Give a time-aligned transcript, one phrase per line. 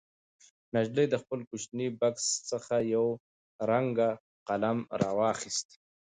[0.73, 3.05] نجلۍ د خپل کوچني بکس څخه یو
[3.69, 4.09] رنګه
[4.47, 5.67] قلم راوویست.